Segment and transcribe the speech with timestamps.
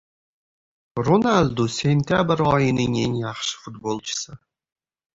[1.09, 4.43] Ronaldu— sentyabr oyining eng yaxshi futbolchisi